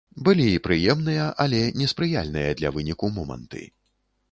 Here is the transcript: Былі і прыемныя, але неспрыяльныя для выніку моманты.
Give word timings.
Былі 0.27 0.45
і 0.53 0.61
прыемныя, 0.67 1.27
але 1.45 1.59
неспрыяльныя 1.83 2.57
для 2.63 2.69
выніку 2.79 3.13
моманты. 3.21 3.65